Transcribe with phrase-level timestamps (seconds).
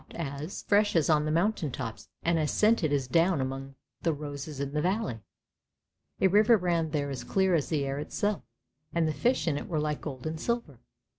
[0.01, 2.91] M»' THE GARDEN OF PARADISE 165 fresh as on the mountain tops and as scented
[2.91, 5.19] as down among the roses in the valley.
[6.19, 8.41] A river ran there as clear as the air itself,
[8.95, 10.79] and the fish in it were like gold and silver.